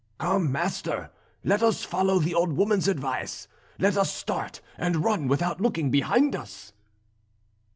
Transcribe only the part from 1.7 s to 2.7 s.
follow the old